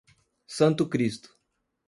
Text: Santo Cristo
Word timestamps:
Santo 0.47 0.89
Cristo 0.89 1.29